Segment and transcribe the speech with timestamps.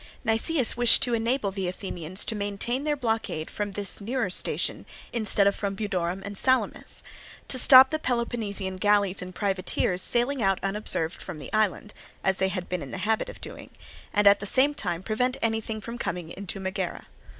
[0.23, 5.45] Nicias wished to enable the Athenians to maintain their blockade from this nearer station instead
[5.45, 7.03] of from Budorum and Salamis;
[7.47, 11.93] to stop the Peloponnesian galleys and privateers sailing out unobserved from the island,
[12.23, 13.69] as they had been in the habit of doing;
[14.11, 17.05] and at the same time prevent anything from coming into Megara.